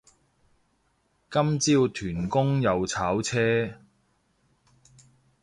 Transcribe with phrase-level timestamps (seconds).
[1.29, 3.75] 今朝屯公又炒車